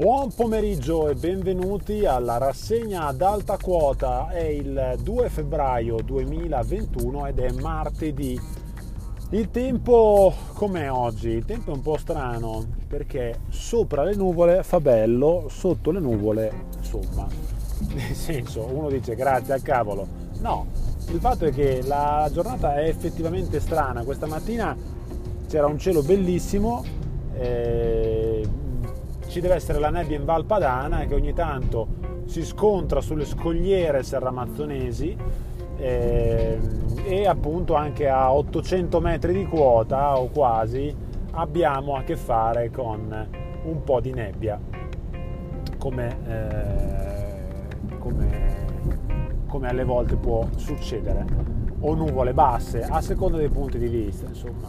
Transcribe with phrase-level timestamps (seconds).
[0.00, 4.30] Buon pomeriggio e benvenuti alla rassegna ad alta quota.
[4.30, 8.40] È il 2 febbraio 2021 ed è martedì.
[9.32, 11.28] Il tempo com'è oggi?
[11.28, 16.50] Il tempo è un po' strano perché sopra le nuvole fa bello, sotto le nuvole
[16.78, 17.26] insomma.
[17.92, 20.06] Nel senso, uno dice grazie al cavolo.
[20.40, 20.64] No,
[21.10, 24.02] il fatto è che la giornata è effettivamente strana.
[24.02, 24.74] Questa mattina
[25.46, 26.82] c'era un cielo bellissimo.
[27.34, 28.29] Eh,
[29.30, 31.86] ci deve essere la nebbia in Val Padana che ogni tanto
[32.24, 35.16] si scontra sulle scogliere serramazzonesi
[35.76, 36.58] eh,
[37.04, 40.92] e appunto anche a 800 metri di quota o quasi
[41.30, 43.28] abbiamo a che fare con
[43.62, 44.58] un po' di nebbia
[45.78, 48.66] come, eh, come,
[49.46, 51.24] come alle volte può succedere.
[51.82, 54.68] O nuvole basse a seconda dei punti di vista insomma.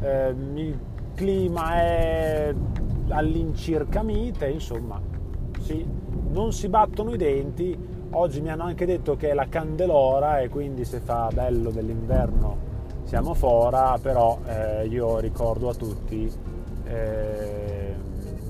[0.00, 0.78] Eh, il
[1.14, 2.52] clima è
[3.12, 5.00] all'incirca mite, insomma,
[5.60, 5.84] sì,
[6.30, 7.76] non si battono i denti.
[8.14, 12.70] Oggi mi hanno anche detto che è la candelora e quindi se fa bello dell'inverno
[13.04, 16.30] siamo fuori, però eh, io ricordo a tutti
[16.84, 17.94] eh,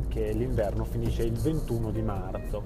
[0.09, 2.63] che l'inverno finisce il 21 di marzo.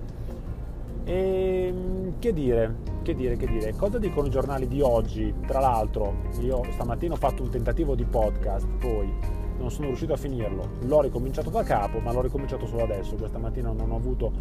[1.04, 1.72] E
[2.18, 5.32] che dire, che dire, che dire, cosa dicono i giornali di oggi?
[5.46, 9.12] Tra l'altro, io stamattina ho fatto un tentativo di podcast, poi
[9.58, 13.16] non sono riuscito a finirlo, l'ho ricominciato da capo, ma l'ho ricominciato solo adesso.
[13.16, 14.32] Questa mattina non ho avuto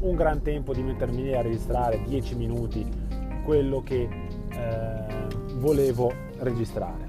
[0.00, 2.86] un gran tempo di mettermi lì a registrare 10 minuti
[3.44, 4.08] quello che
[4.50, 7.04] eh, volevo registrare.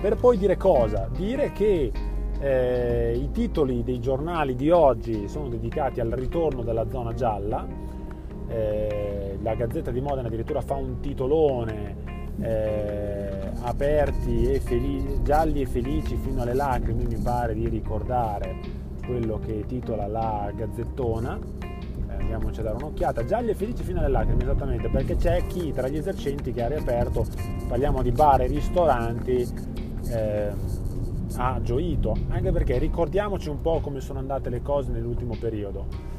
[0.00, 1.08] Per poi dire cosa?
[1.14, 1.92] Dire che
[2.40, 7.66] eh, i titoli dei giornali di oggi sono dedicati al ritorno della zona gialla.
[8.48, 15.66] Eh, la Gazzetta di Modena addirittura fa un titolone eh, aperti e felici, gialli e
[15.66, 18.56] felici fino alle lacrime, mi pare di ricordare
[19.04, 21.38] quello che titola la Gazzettona.
[22.08, 23.24] Eh, andiamoci a dare un'occhiata.
[23.24, 26.68] Gialli e felici fino alle lacrime, esattamente, perché c'è chi tra gli esercenti che ha
[26.68, 27.26] riaperto,
[27.68, 29.46] parliamo di bar e ristoranti,
[30.08, 30.50] eh,
[31.36, 36.18] ha gioito, anche perché ricordiamoci un po' come sono andate le cose nell'ultimo periodo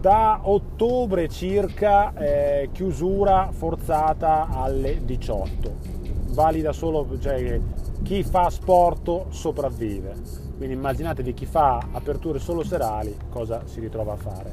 [0.00, 5.98] da ottobre circa eh, chiusura forzata alle 18
[6.38, 7.60] valida solo cioè,
[8.02, 10.14] chi fa sport sopravvive.
[10.56, 14.52] Quindi immaginatevi chi fa aperture solo serali cosa si ritrova a fare.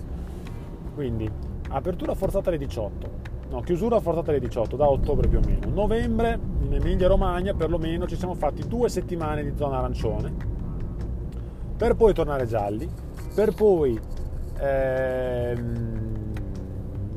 [0.94, 1.30] Quindi
[1.70, 5.70] apertura forzata alle 18 no chiusura forzata alle 18 da ottobre più o meno.
[5.72, 10.34] Novembre in Emilia Romagna perlomeno ci siamo fatti due settimane di zona arancione.
[11.78, 12.90] Per poi tornare gialli.
[13.34, 14.00] Per poi
[14.60, 15.15] ehm,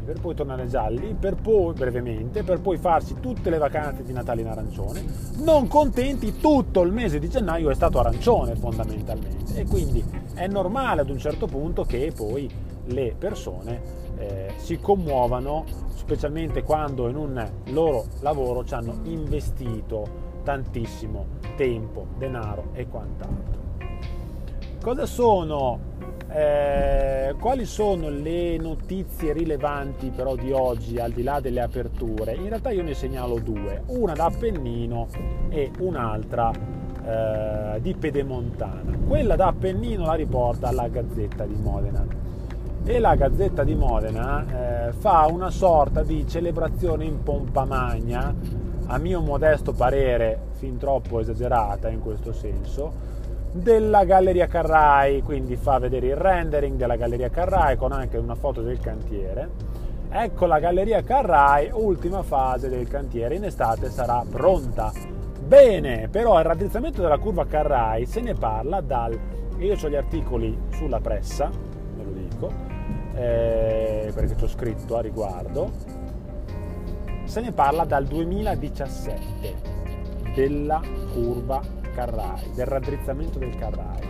[0.09, 4.41] per poi tornare gialli, per poi, brevemente, per poi farsi tutte le vacanze di Natale
[4.41, 5.05] in arancione.
[5.43, 11.03] Non contenti, tutto il mese di gennaio è stato arancione fondamentalmente e quindi è normale
[11.03, 12.51] ad un certo punto che poi
[12.87, 13.83] le persone
[14.17, 22.71] eh, si commuovano, specialmente quando in un loro lavoro ci hanno investito tantissimo tempo, denaro
[22.73, 23.61] e quant'altro.
[24.81, 25.79] Cosa sono
[26.31, 32.35] eh, quali sono le notizie rilevanti però di oggi al di là delle aperture?
[32.35, 35.07] In realtà io ne segnalo due, una da Appennino
[35.49, 38.97] e un'altra eh, di Pedemontana.
[39.07, 42.05] Quella da Appennino la riporta la Gazzetta di Modena
[42.85, 48.35] e la Gazzetta di Modena eh, fa una sorta di celebrazione in pompa magna,
[48.87, 53.08] a mio modesto parere fin troppo esagerata in questo senso,
[53.53, 58.61] della Galleria Carrai, quindi fa vedere il rendering della Galleria Carrai con anche una foto
[58.63, 59.77] del cantiere.
[60.11, 64.93] Ecco la Galleria Carrai, ultima fase del cantiere, in estate sarà pronta.
[65.41, 69.19] Bene, però il raddrizzamento della curva Carrai se ne parla dal...
[69.59, 71.51] Io ho gli articoli sulla pressa,
[71.97, 72.53] ve lo dico,
[73.15, 75.71] eh, perché ci ho scritto a riguardo,
[77.25, 79.77] se ne parla dal 2017
[80.35, 80.81] della
[81.13, 81.78] curva Carrai,
[82.55, 84.07] del raddrizzamento del Carrai.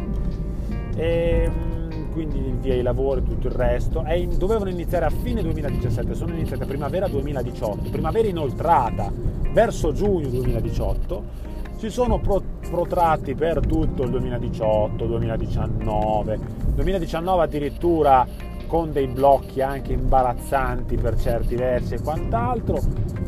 [0.95, 4.05] E, ehm, quindi via i lavori, tutto il resto.
[4.09, 9.11] In, dovevano iniziare a fine 2017, sono iniziate a primavera 2018, primavera inoltrata
[9.53, 11.47] verso giugno 2018.
[11.77, 16.39] Si sono pro, protratti per tutto il 2018, 2019,
[16.75, 18.27] 2019 addirittura
[18.69, 22.79] con dei blocchi anche imbarazzanti per certi versi e quant'altro.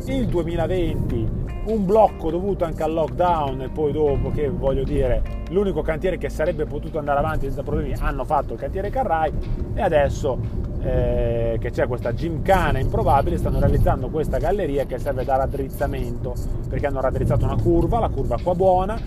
[0.05, 5.81] Il 2020 un blocco dovuto anche al lockdown e poi dopo che voglio dire l'unico
[5.81, 9.31] cantiere che sarebbe potuto andare avanti senza problemi hanno fatto il cantiere Carrai
[9.75, 10.39] e adesso
[10.81, 16.33] eh, che c'è questa gymkhana improbabile stanno realizzando questa galleria che serve da raddrizzamento
[16.67, 18.99] perché hanno raddrizzato una curva, la curva qua buona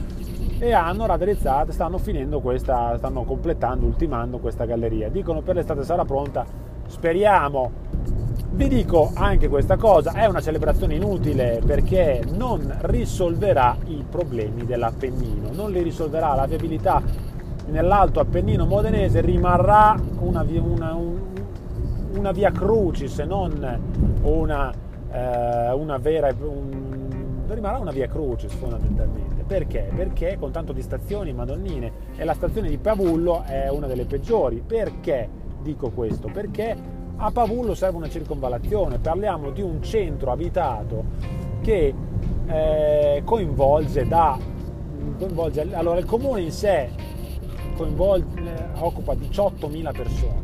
[0.58, 5.08] e hanno raddrizzato, stanno finendo questa, stanno completando, ultimando questa galleria.
[5.08, 6.44] Dicono per l'estate sarà pronta,
[6.86, 7.70] speriamo.
[8.50, 15.50] Vi dico anche questa cosa, è una celebrazione inutile perché non risolverà i problemi dell'Appennino,
[15.52, 17.02] non li risolverà la viabilità
[17.66, 20.96] nell'alto Appennino modenese rimarrà una, una,
[22.14, 23.80] una via crucis, se non
[24.22, 24.72] una,
[25.10, 26.34] eh, una vera...
[26.38, 26.93] Un,
[27.48, 29.42] rimarrà una via crucis fondamentalmente.
[29.44, 29.90] Perché?
[29.94, 34.62] Perché con tanto di stazioni madonnine e la stazione di Pavullo è una delle peggiori.
[34.66, 35.28] Perché
[35.60, 36.28] dico questo?
[36.32, 36.76] Perché
[37.16, 41.04] a Pavullo serve una circonvallazione, parliamo di un centro abitato
[41.60, 41.94] che
[42.46, 44.38] eh, coinvolge da
[45.18, 46.90] coinvolge, allora il comune in sé
[47.76, 50.42] coinvolge, occupa 18.000 persone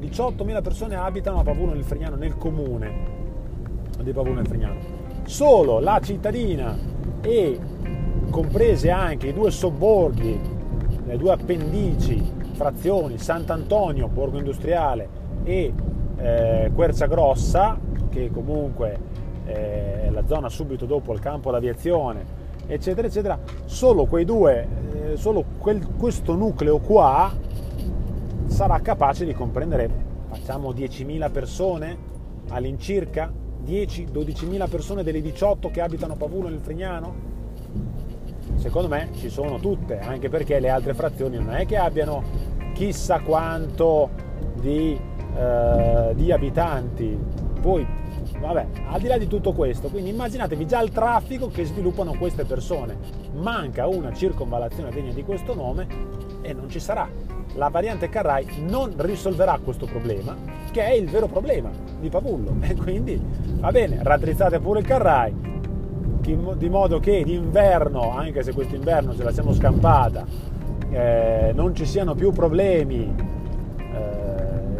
[0.00, 3.14] 18.000 persone abitano a Pavullo nel Frignano nel comune
[4.02, 4.95] di Pavullo nel Frignano
[5.26, 6.76] solo la cittadina
[7.20, 7.58] e
[8.30, 10.54] comprese anche i due sobborghi
[11.06, 12.20] le due appendici
[12.52, 15.08] frazioni Sant'Antonio borgo industriale
[15.44, 15.72] e
[16.16, 17.78] eh, Quercia Grossa,
[18.08, 18.98] che comunque
[19.44, 22.24] eh, è la zona subito dopo il campo d'aviazione,
[22.66, 24.66] eccetera, eccetera, solo quei due,
[25.12, 27.32] eh, solo quel, questo nucleo qua
[28.46, 29.88] sarà capace di comprendere,
[30.28, 31.98] facciamo 10.000 persone
[32.48, 33.30] all'incirca,
[33.66, 37.34] 10-12.000 persone delle 18 che abitano Pavulo nel Frignano?
[38.56, 42.22] Secondo me ci sono tutte, anche perché le altre frazioni non è che abbiano
[42.72, 44.10] chissà quanto
[44.60, 44.98] di
[45.36, 47.18] eh, di abitanti.
[47.60, 47.86] Poi,
[48.40, 52.44] vabbè, al di là di tutto questo, quindi immaginatevi già il traffico che sviluppano queste
[52.44, 52.96] persone.
[53.34, 55.86] Manca una circonvallazione degna di questo nome
[56.42, 57.08] e non ci sarà.
[57.54, 60.36] La variante Carrai non risolverà questo problema,
[60.70, 62.54] che è il vero problema di Pavullo.
[62.66, 63.20] E quindi
[63.58, 65.34] va bene, raddrizzate pure il Carrai,
[66.20, 70.24] di modo che d'inverno, anche se quest'inverno ce la siamo scampata,
[70.90, 73.34] eh, non ci siano più problemi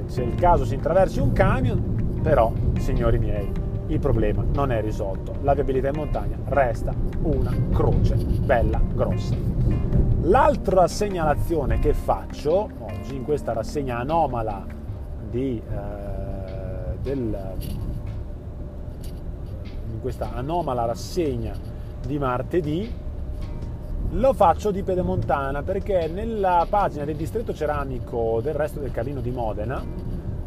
[0.07, 1.96] se il caso si intraversi un camion,
[2.27, 2.51] però,
[2.81, 3.49] signori miei,
[3.87, 5.37] il problema non è risolto.
[5.43, 6.93] La viabilità in montagna resta
[7.23, 9.37] una croce bella grossa.
[10.23, 14.67] L'altra segnalazione che faccio oggi in questa rassegna anomala
[15.31, 17.39] di, eh, del,
[19.93, 21.55] in questa anomala rassegna
[22.05, 22.93] di martedì
[24.11, 29.31] lo faccio di pedemontana perché nella pagina del distretto ceramico del resto del Carlino di
[29.31, 29.85] Modena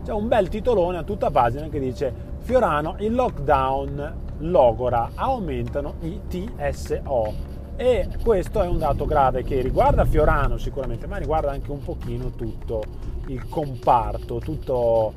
[0.04, 6.20] c'è un bel titolone a tutta pagina che dice Fiorano, il lockdown logora, aumentano i
[6.28, 7.58] TSO.
[7.76, 12.32] E questo è un dato grave che riguarda Fiorano sicuramente, ma riguarda anche un pochino
[12.32, 12.84] tutto
[13.28, 15.14] il comparto, tutto,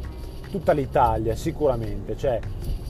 [0.50, 2.16] tutta l'Italia sicuramente.
[2.16, 2.38] Cioè,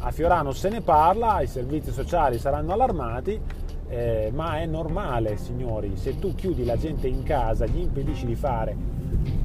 [0.01, 3.41] a Fiorano se ne parla, i servizi sociali saranno allarmati,
[3.89, 8.35] eh, ma è normale, signori, se tu chiudi la gente in casa, gli impedisci di
[8.35, 8.77] fare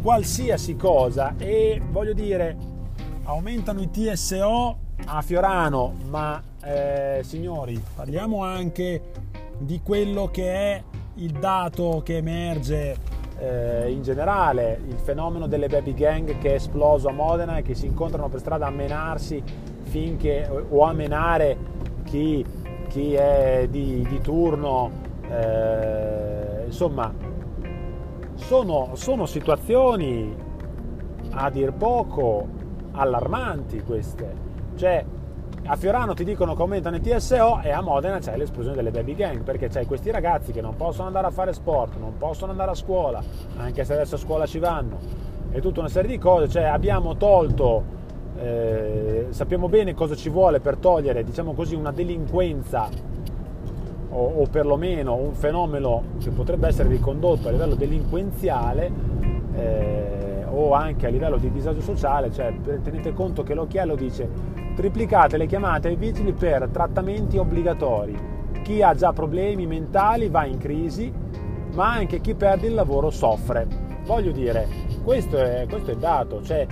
[0.02, 2.56] qualsiasi cosa e voglio dire,
[3.24, 9.02] aumentano i TSO a Fiorano, ma eh, signori, parliamo anche
[9.58, 10.84] di quello che è
[11.16, 12.96] il dato che emerge
[13.40, 17.75] eh, in generale, il fenomeno delle baby gang che è esploso a Modena e che
[17.75, 19.42] si incontrano per strada a menarsi
[19.84, 22.46] finché, o a menare chi
[22.88, 24.91] chi è di, di turno,
[25.30, 27.13] eh, insomma,
[28.48, 30.34] sono, sono situazioni
[31.32, 32.48] a dir poco
[32.94, 34.34] allarmanti queste.
[34.77, 35.04] Cioè,
[35.66, 39.16] a Fiorano ti dicono che aumentano i TSO e a Modena c'è l'esplosione delle baby
[39.16, 42.72] gang perché c'hai questi ragazzi che non possono andare a fare sport, non possono andare
[42.72, 43.22] a scuola,
[43.58, 44.98] anche se adesso a scuola ci vanno,
[45.51, 46.48] e tutta una serie di cose.
[46.48, 47.84] Cioè, abbiamo tolto
[48.39, 52.88] eh, sappiamo bene cosa ci vuole per togliere, diciamo così, una delinquenza
[54.10, 58.92] o, o perlomeno un fenomeno che potrebbe essere ricondotto a livello delinquenziale
[59.54, 65.38] eh, o anche a livello di disagio sociale, cioè tenete conto che l'occhiello dice triplicate
[65.38, 68.36] le chiamate ai vigili per trattamenti obbligatori.
[68.62, 71.12] Chi ha già problemi mentali va in crisi,
[71.74, 73.68] ma anche chi perde il lavoro soffre.
[74.06, 74.68] Voglio dire,
[75.04, 76.66] questo è, questo è dato, cioè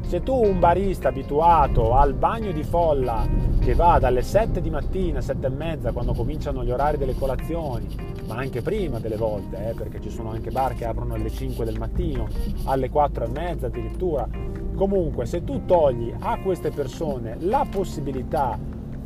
[0.00, 3.24] se tu un barista abituato al bagno di folla
[3.62, 7.86] che va dalle 7 di mattina, 7 e mezza, quando cominciano gli orari delle colazioni,
[8.26, 11.64] ma anche prima delle volte, eh, perché ci sono anche bar che aprono alle 5
[11.64, 12.26] del mattino,
[12.64, 14.28] alle 4 e mezza addirittura.
[14.74, 18.58] Comunque, se tu togli a queste persone la possibilità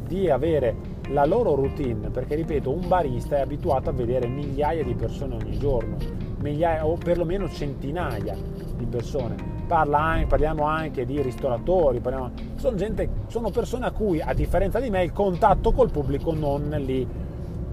[0.06, 0.75] di avere
[1.10, 5.58] la loro routine, perché ripeto, un barista è abituato a vedere migliaia di persone ogni
[5.58, 5.96] giorno,
[6.40, 8.34] migliaia o perlomeno centinaia
[8.75, 12.30] di persone anche, parliamo anche di ristoratori, parliamo,
[12.66, 16.68] sono, gente, sono, persone a cui, a differenza di me, il contatto col pubblico non
[16.80, 17.06] li,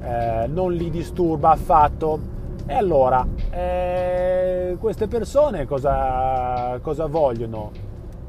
[0.01, 2.31] eh, non li disturba affatto.
[2.67, 7.71] E allora, eh, queste persone cosa, cosa vogliono?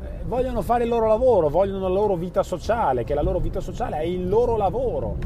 [0.02, 3.60] Eh, vogliono fare il loro lavoro, vogliono la loro vita sociale, che la loro vita
[3.60, 5.16] sociale è il loro lavoro.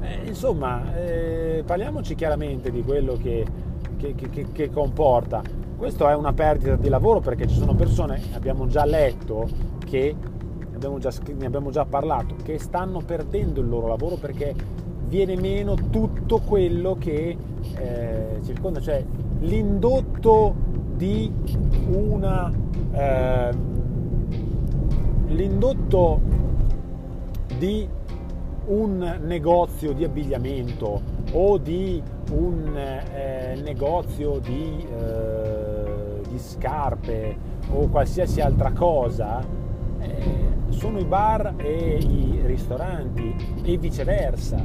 [0.00, 3.46] Eh, insomma, eh, parliamoci chiaramente di quello che,
[3.96, 5.40] che, che, che comporta.
[5.76, 9.48] Questo è una perdita di lavoro perché ci sono persone, abbiamo già letto,
[9.86, 10.14] che
[10.80, 14.54] abbiamo già, ne abbiamo già parlato, che stanno perdendo il loro lavoro perché
[15.06, 17.36] viene meno tutto quello che
[17.74, 19.04] eh, circonda, cioè
[19.40, 20.54] l'indotto
[20.96, 21.30] di
[21.90, 22.50] una
[22.92, 23.50] eh,
[25.26, 26.20] l'indotto
[27.58, 27.86] di
[28.66, 37.36] un negozio di abbigliamento o di un eh, negozio di, eh, di, scarpe
[37.72, 39.44] o qualsiasi altra cosa
[39.98, 40.39] eh,
[40.80, 44.64] sono i bar e i ristoranti e viceversa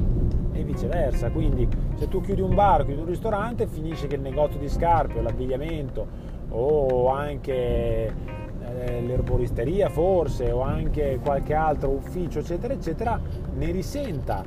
[0.53, 1.29] e viceversa.
[1.29, 5.19] Quindi se tu chiudi un bar chiudi un ristorante finisce che il negozio di scarpe
[5.19, 6.07] o l'abbigliamento
[6.51, 13.19] o anche eh, l'erboristeria forse o anche qualche altro ufficio eccetera eccetera
[13.55, 14.41] ne risenta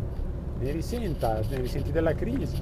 [0.58, 2.56] ne risenta ne risenti della crisi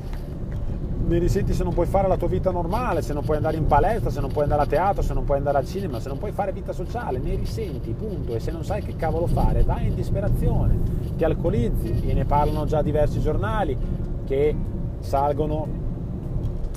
[1.07, 3.67] ne risenti se non puoi fare la tua vita normale, se non puoi andare in
[3.67, 6.19] palestra, se non puoi andare a teatro, se non puoi andare al cinema, se non
[6.19, 8.35] puoi fare vita sociale, ne risenti, punto.
[8.35, 10.77] E se non sai che cavolo fare, vai in disperazione,
[11.17, 13.77] ti alcolizzi, e ne parlano già diversi giornali
[14.27, 14.55] che
[14.99, 15.69] salgono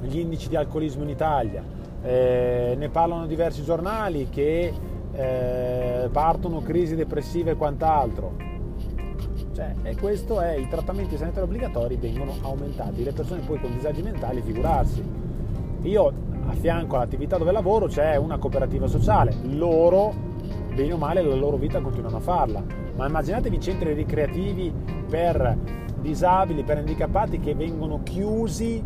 [0.03, 1.63] gli indici di alcolismo in Italia,
[2.03, 4.71] eh, ne parlano diversi giornali che
[5.11, 8.48] eh, partono crisi depressive e quant'altro
[9.59, 14.01] cioè, e questo è, i trattamenti sanitari obbligatori vengono aumentati, le persone poi con disagi
[14.01, 15.03] mentali figurarsi.
[15.81, 16.13] Io
[16.47, 20.13] a fianco all'attività dove lavoro c'è una cooperativa sociale, loro,
[20.73, 22.63] bene o male, la loro vita continuano a farla,
[22.95, 24.71] ma immaginatevi centri ricreativi
[25.09, 25.57] per
[25.99, 28.81] disabili, per handicappati che vengono chiusi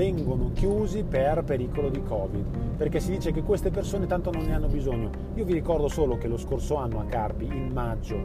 [0.00, 4.54] vengono chiusi per pericolo di Covid, perché si dice che queste persone tanto non ne
[4.54, 5.10] hanno bisogno.
[5.34, 8.16] Io vi ricordo solo che lo scorso anno a Carpi, in maggio,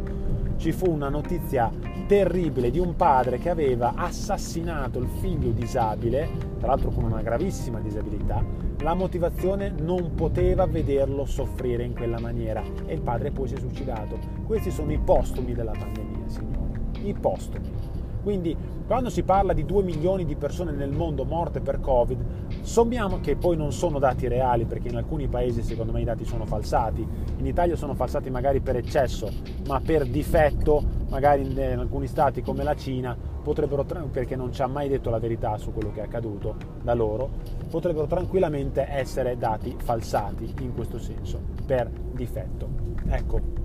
[0.55, 1.69] ci fu una notizia
[2.07, 6.29] terribile di un padre che aveva assassinato il figlio disabile,
[6.59, 8.41] tra l'altro con una gravissima disabilità,
[8.79, 13.59] la motivazione non poteva vederlo soffrire in quella maniera e il padre poi si è
[13.59, 14.17] suicidato.
[14.45, 17.84] Questi sono i postumi della pandemia, signori, i postumi.
[18.25, 22.19] Quindi quando si parla di 2 milioni di persone nel mondo morte per Covid,
[22.61, 26.25] sommiamo che poi non sono dati reali perché in alcuni paesi secondo me i dati
[26.25, 29.29] sono falsati, in Italia sono falsati magari per eccesso,
[29.67, 34.63] ma per difetto magari in, in alcuni stati come la Cina potrebbero, perché non ci
[34.63, 37.29] ha mai detto la verità su quello che è accaduto da loro,
[37.69, 42.67] potrebbero tranquillamente essere dati falsati in questo senso, per difetto.
[43.07, 43.64] Ecco,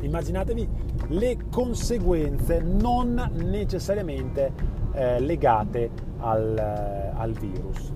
[0.00, 0.68] immaginatevi
[1.08, 4.52] le conseguenze non necessariamente
[4.92, 7.92] eh, legate al, eh, al, virus,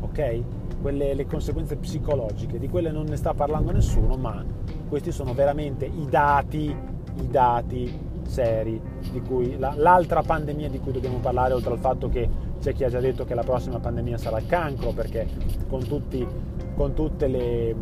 [0.00, 0.42] ok?
[0.80, 4.44] Quelle, le conseguenze psicologiche, di quelle non ne sta parlando nessuno, ma
[4.88, 6.74] questi sono veramente i dati,
[7.20, 12.08] i dati seri di cui la, l'altra pandemia di cui dobbiamo parlare, oltre al fatto
[12.08, 12.28] che
[12.60, 15.26] c'è chi ha già detto che la prossima pandemia sarà il cancro, perché
[15.68, 16.26] con, tutti,
[16.74, 17.74] con tutte le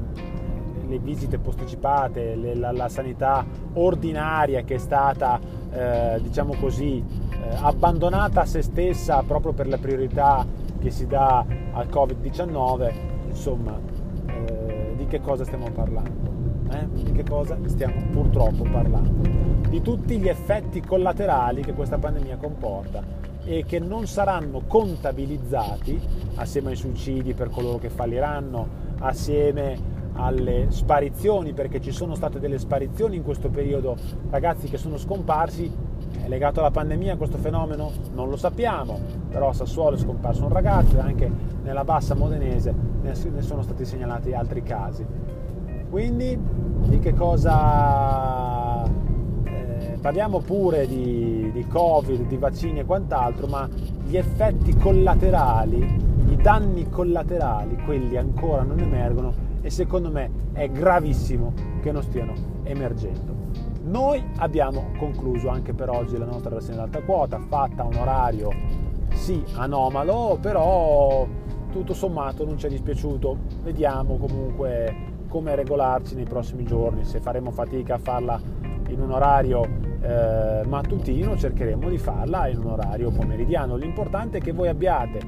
[0.89, 5.39] le visite posticipate, le, la, la, sanità ordinaria che è stata,
[5.73, 10.47] eh, diciamo così, eh, abbandonata a se stessa proprio per la priorità
[10.79, 12.93] che si dà al Covid-19,
[13.29, 13.79] insomma,
[14.27, 16.33] eh, di che cosa stiamo parlando?
[16.71, 16.89] Eh?
[16.93, 19.29] Di che cosa stiamo purtroppo parlando?
[19.69, 23.03] Di tutti gli effetti collaterali che questa pandemia comporta
[23.45, 26.01] e che non saranno contabilizzati
[26.37, 32.59] assieme ai suicidi per coloro che falliranno, assieme alle sparizioni, perché ci sono state delle
[32.59, 33.97] sparizioni in questo periodo,
[34.31, 35.71] ragazzi che sono scomparsi,
[36.23, 37.91] è legato alla pandemia questo fenomeno?
[38.15, 41.31] Non lo sappiamo, però a Sassuolo è scomparso un ragazzo e anche
[41.63, 45.05] nella bassa modenese ne sono stati segnalati altri casi.
[45.91, 46.39] Quindi
[46.87, 53.69] di che cosa eh, parliamo pure di, di Covid, di vaccini e quant'altro, ma
[54.07, 55.79] gli effetti collaterali,
[56.31, 62.35] i danni collaterali, quelli ancora non emergono e secondo me è gravissimo che non stiano
[62.65, 63.35] emergendo.
[63.85, 68.51] Noi abbiamo concluso anche per oggi la nostra rassegna d'alta quota, fatta a un orario
[69.15, 71.27] sì anomalo, però
[71.71, 73.39] tutto sommato non ci è dispiaciuto.
[73.63, 78.39] Vediamo comunque come regolarci nei prossimi giorni, se faremo fatica a farla
[78.89, 79.67] in un orario
[80.03, 83.77] eh, mattutino, cercheremo di farla in un orario pomeridiano.
[83.77, 85.21] L'importante è che voi abbiate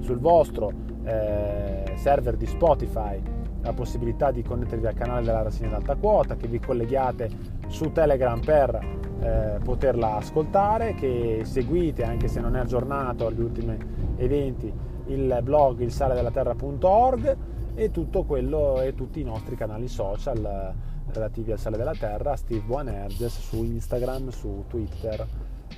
[0.00, 0.72] sul vostro
[1.04, 6.48] eh, server di Spotify la possibilità di connettervi al canale della rassegna d'alta quota, che
[6.48, 7.30] vi colleghiate
[7.68, 13.76] su Telegram per eh, poterla ascoltare, che seguite anche se non è aggiornato agli ultimi
[14.16, 17.36] eventi il blog il sale della terra.org
[17.74, 20.74] e tutto quello e tutti i nostri canali social
[21.12, 25.26] relativi al sale della terra, Steve Buonerges su Instagram, su Twitter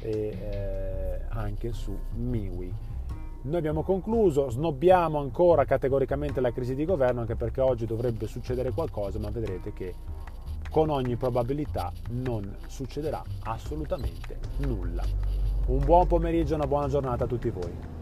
[0.00, 2.93] e eh, anche su Miwi.
[3.44, 8.70] Noi abbiamo concluso, snobbiamo ancora categoricamente la crisi di governo anche perché oggi dovrebbe succedere
[8.70, 9.94] qualcosa, ma vedrete che
[10.70, 15.04] con ogni probabilità non succederà assolutamente nulla.
[15.66, 17.93] Un buon pomeriggio e una buona giornata a tutti voi.